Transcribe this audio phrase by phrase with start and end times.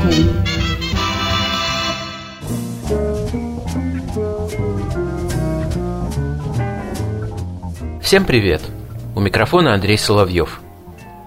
[0.00, 0.40] Сбоку
[8.00, 8.62] Всем привет!
[9.14, 10.60] У микрофона Андрей Соловьев.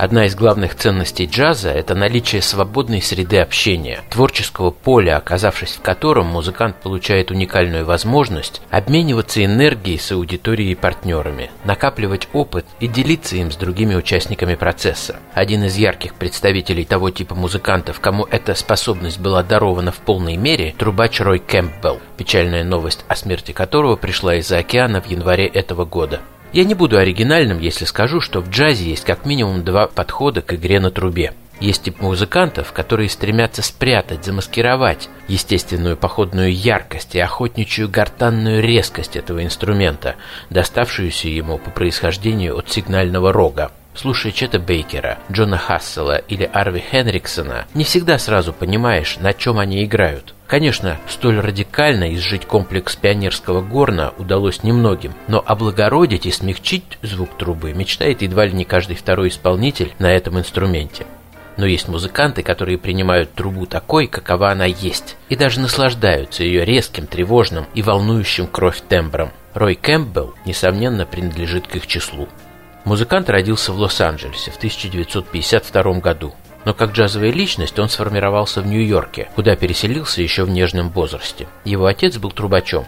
[0.00, 6.24] Одна из главных ценностей джаза– это наличие свободной среды общения, творческого поля, оказавшись в котором
[6.24, 13.52] музыкант получает уникальную возможность обмениваться энергией с аудиторией и партнерами, накапливать опыт и делиться им
[13.52, 15.16] с другими участниками процесса.
[15.34, 20.74] Один из ярких представителей того типа музыкантов, кому эта способность была дарована в полной мере–
[20.78, 26.22] трубач Рой Кэмпбелл, печальная новость о смерти которого пришла из-за океана в январе этого года.
[26.52, 30.52] Я не буду оригинальным, если скажу, что в джазе есть как минимум два подхода к
[30.54, 31.32] игре на трубе.
[31.60, 39.44] Есть тип музыкантов, которые стремятся спрятать, замаскировать естественную походную яркость и охотничью гортанную резкость этого
[39.44, 40.16] инструмента,
[40.48, 43.70] доставшуюся ему по происхождению от сигнального рога.
[43.94, 49.84] Слушая Чета Бейкера, Джона Хассела или Арви Хенриксона, не всегда сразу понимаешь, на чем они
[49.84, 50.34] играют.
[50.50, 57.72] Конечно, столь радикально изжить комплекс пионерского горна удалось немногим, но облагородить и смягчить звук трубы
[57.72, 61.06] мечтает едва ли не каждый второй исполнитель на этом инструменте.
[61.56, 67.06] Но есть музыканты, которые принимают трубу такой, какова она есть, и даже наслаждаются ее резким,
[67.06, 69.30] тревожным и волнующим кровь тембром.
[69.54, 72.26] Рой Кэмпбелл, несомненно, принадлежит к их числу.
[72.84, 76.34] Музыкант родился в Лос-Анджелесе в 1952 году,
[76.64, 81.48] но как джазовая личность он сформировался в Нью-Йорке, куда переселился еще в нежном возрасте.
[81.64, 82.86] Его отец был трубачом,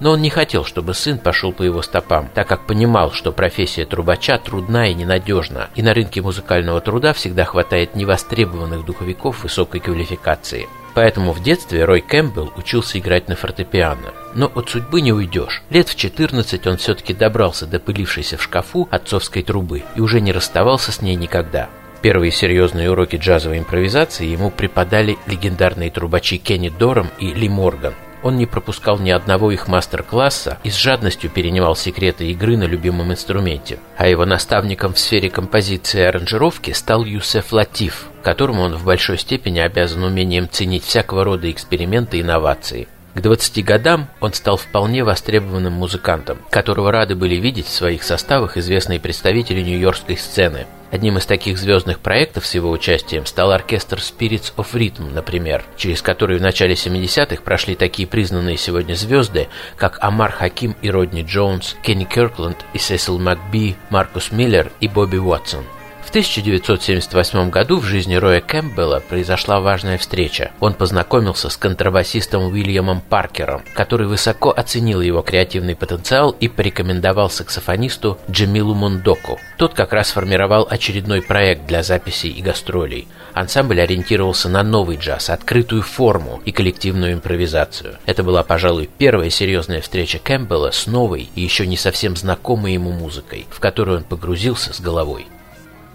[0.00, 3.84] но он не хотел, чтобы сын пошел по его стопам, так как понимал, что профессия
[3.84, 10.68] трубача трудна и ненадежна, и на рынке музыкального труда всегда хватает невостребованных духовиков высокой квалификации.
[10.94, 14.12] Поэтому в детстве Рой Кэмпбелл учился играть на фортепиано.
[14.34, 15.62] Но от судьбы не уйдешь.
[15.70, 20.32] Лет в 14 он все-таки добрался до пылившейся в шкафу отцовской трубы и уже не
[20.32, 21.68] расставался с ней никогда.
[22.02, 27.94] Первые серьезные уроки джазовой импровизации ему преподали легендарные трубачи Кенни Дором и Ли Морган.
[28.22, 33.12] Он не пропускал ни одного их мастер-класса и с жадностью перенимал секреты игры на любимом
[33.12, 33.78] инструменте.
[33.96, 39.18] А его наставником в сфере композиции и аранжировки стал Юсеф Латиф, которому он в большой
[39.18, 42.88] степени обязан умением ценить всякого рода эксперименты и инновации.
[43.14, 48.56] К 20 годам он стал вполне востребованным музыкантом, которого рады были видеть в своих составах
[48.56, 50.66] известные представители нью-йоркской сцены.
[50.92, 56.02] Одним из таких звездных проектов с его участием стал оркестр Spirits of Rhythm, например, через
[56.02, 61.76] который в начале 70-х прошли такие признанные сегодня звезды, как Амар Хаким и Родни Джонс,
[61.82, 65.64] Кенни Киркленд и Сесил Макби, Маркус Миллер и Бобби Уотсон.
[66.02, 70.50] В 1978 году в жизни Роя Кэмпбелла произошла важная встреча.
[70.58, 78.18] Он познакомился с контрабасистом Уильямом Паркером, который высоко оценил его креативный потенциал и порекомендовал саксофонисту
[78.28, 79.38] Джемилу Мондоку.
[79.56, 83.06] Тот как раз формировал очередной проект для записей и гастролей.
[83.32, 87.98] Ансамбль ориентировался на новый джаз, открытую форму и коллективную импровизацию.
[88.06, 92.90] Это была, пожалуй, первая серьезная встреча Кэмпбелла с новой и еще не совсем знакомой ему
[92.90, 95.26] музыкой, в которую он погрузился с головой.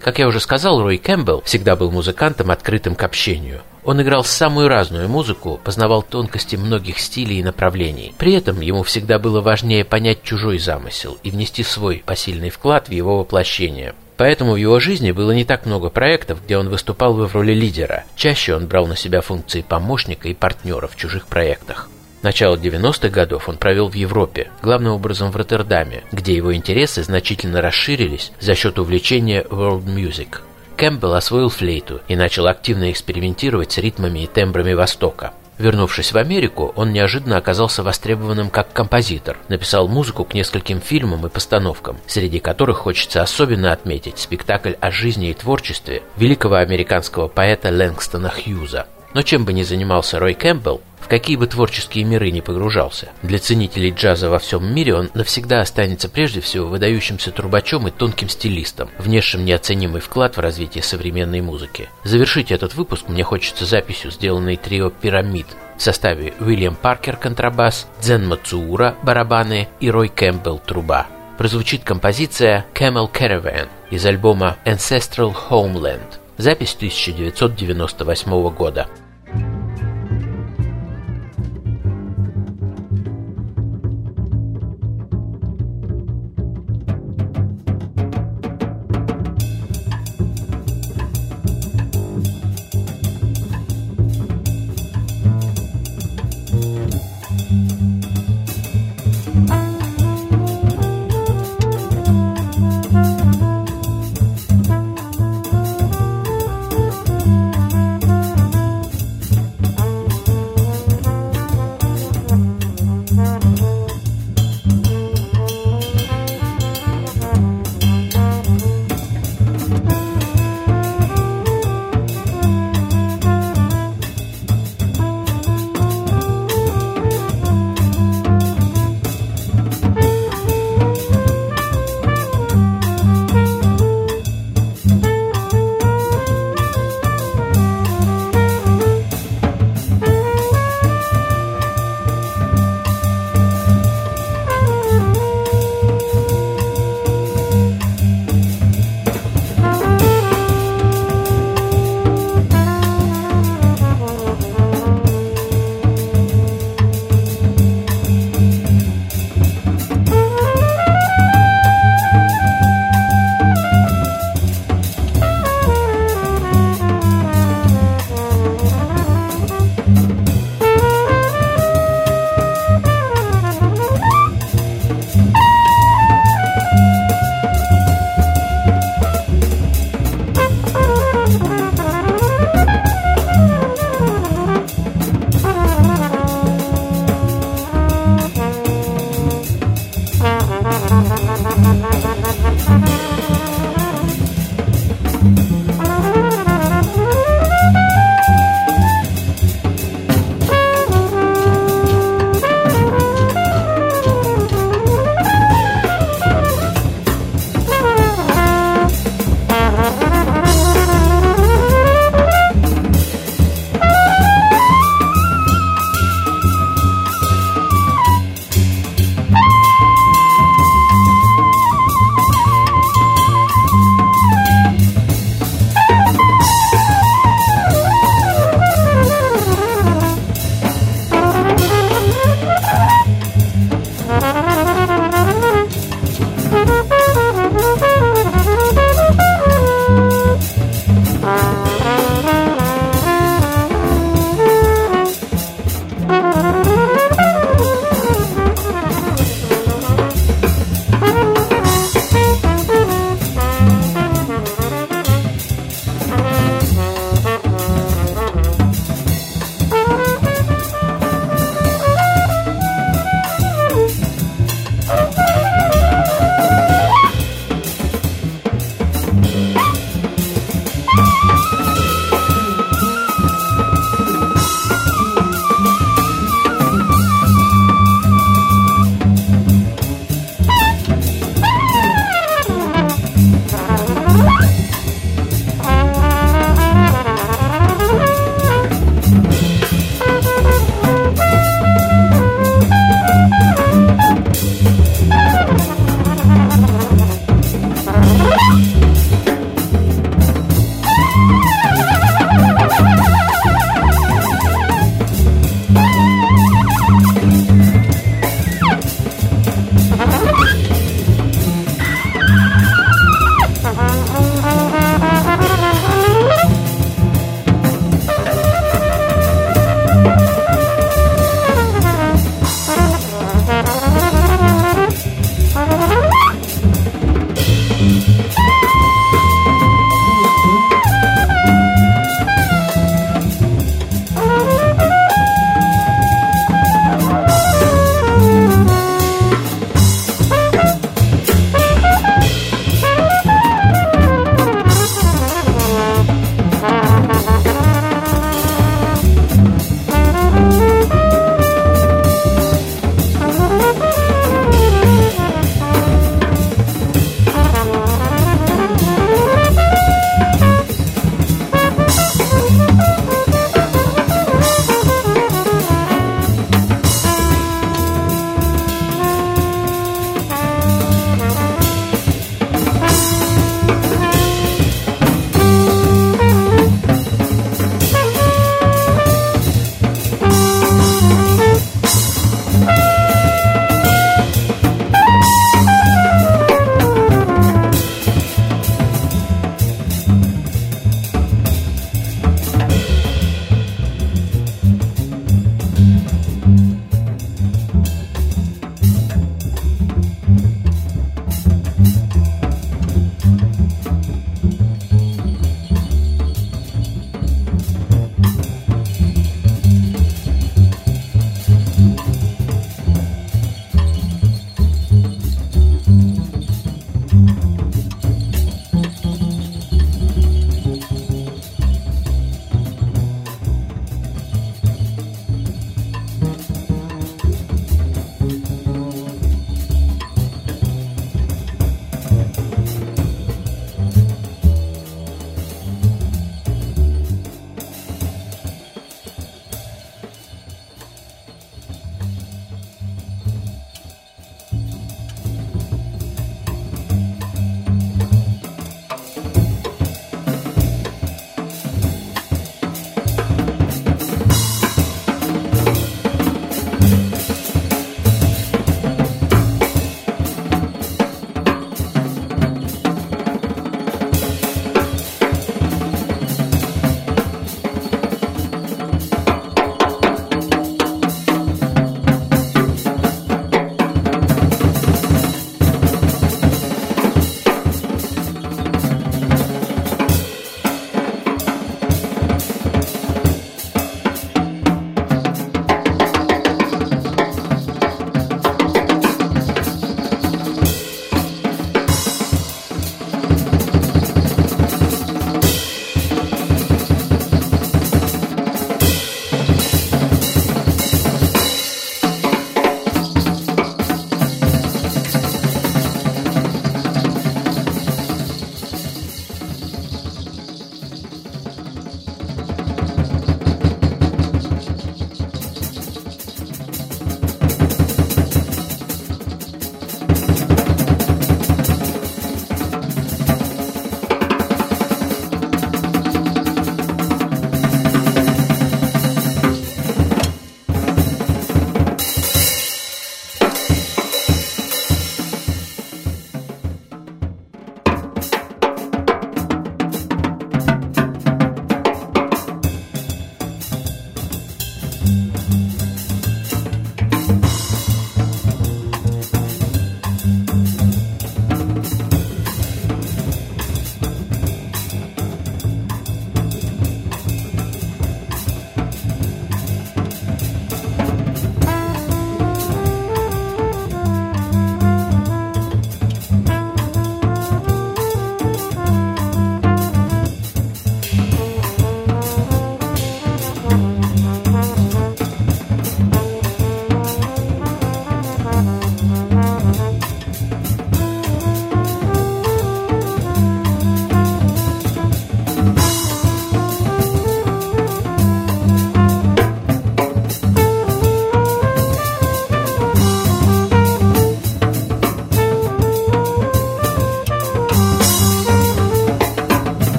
[0.00, 3.62] Как я уже сказал, Рой Кэмпбелл всегда был музыкантом, открытым к общению.
[3.84, 8.14] Он играл самую разную музыку, познавал тонкости многих стилей и направлений.
[8.18, 12.92] При этом ему всегда было важнее понять чужой замысел и внести свой посильный вклад в
[12.92, 13.94] его воплощение.
[14.16, 18.04] Поэтому в его жизни было не так много проектов, где он выступал в роли лидера.
[18.16, 21.88] Чаще он брал на себя функции помощника и партнера в чужих проектах.
[22.26, 27.60] Начало 90-х годов он провел в Европе, главным образом в Роттердаме, где его интересы значительно
[27.60, 30.38] расширились за счет увлечения world music.
[30.76, 35.34] Кэмпбелл освоил флейту и начал активно экспериментировать с ритмами и тембрами Востока.
[35.58, 39.36] Вернувшись в Америку, он неожиданно оказался востребованным как композитор.
[39.46, 45.30] Написал музыку к нескольким фильмам и постановкам, среди которых хочется особенно отметить спектакль о жизни
[45.30, 48.88] и творчестве великого американского поэта Лэнгстона Хьюза.
[49.14, 53.38] Но чем бы ни занимался Рой Кэмпбелл, в какие бы творческие миры не погружался, для
[53.38, 58.90] ценителей джаза во всем мире он навсегда останется прежде всего выдающимся трубачом и тонким стилистом,
[58.98, 61.88] внесшим неоценимый вклад в развитие современной музыки.
[62.02, 65.46] Завершить этот выпуск мне хочется записью, сделанной трио «Пирамид»
[65.78, 71.06] в составе Уильям Паркер контрабас, Дзен Мацуура барабаны и Рой Кэмпбелл труба.
[71.38, 76.18] Прозвучит композиция «Camel Caravan» из альбома «Ancestral Homeland».
[76.36, 78.88] Запись 1998 года.